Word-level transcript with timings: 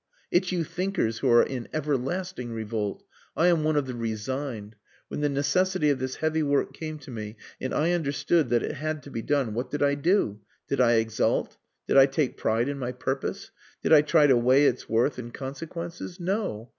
It's 0.31 0.51
you 0.51 0.63
thinkers 0.63 1.19
who 1.19 1.29
are 1.29 1.43
in 1.43 1.67
everlasting 1.71 2.51
revolt. 2.51 3.03
I 3.37 3.45
am 3.49 3.63
one 3.63 3.75
of 3.75 3.85
the 3.85 3.93
resigned. 3.93 4.75
When 5.09 5.21
the 5.21 5.29
necessity 5.29 5.91
of 5.91 5.99
this 5.99 6.15
heavy 6.15 6.41
work 6.41 6.73
came 6.73 6.97
to 6.97 7.11
me 7.11 7.35
and 7.61 7.71
I 7.71 7.91
understood 7.91 8.49
that 8.49 8.63
it 8.63 8.71
had 8.77 9.03
to 9.03 9.11
be 9.11 9.21
done 9.21 9.53
what 9.53 9.69
did 9.69 9.83
I 9.83 9.93
do? 9.93 10.39
Did 10.67 10.81
I 10.81 10.93
exult? 10.93 11.57
Did 11.87 11.97
I 11.97 12.07
take 12.07 12.35
pride 12.35 12.67
in 12.67 12.79
my 12.79 12.93
purpose? 12.93 13.51
Did 13.83 13.93
I 13.93 14.01
try 14.01 14.25
to 14.25 14.35
weigh 14.37 14.65
its 14.65 14.89
worth 14.89 15.19
and 15.19 15.31
consequences? 15.31 16.19
No! 16.19 16.69